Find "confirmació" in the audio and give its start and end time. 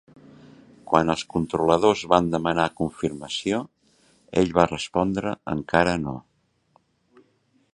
2.79-3.59